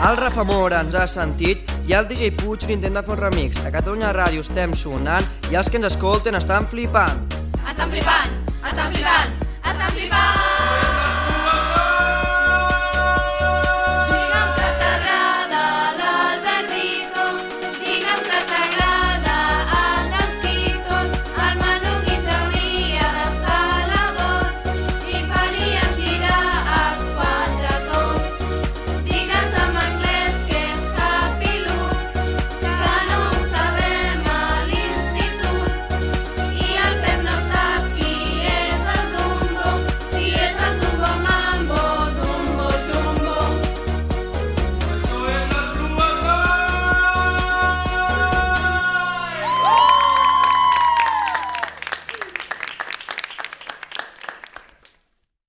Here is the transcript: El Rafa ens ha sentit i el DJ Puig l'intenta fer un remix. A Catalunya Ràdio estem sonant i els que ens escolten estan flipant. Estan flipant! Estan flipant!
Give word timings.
El 0.00 0.16
Rafa 0.16 0.44
ens 0.80 0.94
ha 0.96 1.02
sentit 1.06 1.72
i 1.84 1.92
el 1.92 2.06
DJ 2.08 2.30
Puig 2.40 2.64
l'intenta 2.70 3.02
fer 3.04 3.12
un 3.12 3.20
remix. 3.20 3.60
A 3.68 3.72
Catalunya 3.74 4.14
Ràdio 4.16 4.40
estem 4.40 4.72
sonant 4.72 5.28
i 5.52 5.60
els 5.60 5.68
que 5.68 5.76
ens 5.76 5.90
escolten 5.90 6.40
estan 6.40 6.64
flipant. 6.72 7.20
Estan 7.68 7.92
flipant! 7.92 8.36
Estan 8.64 8.96
flipant! 8.96 9.49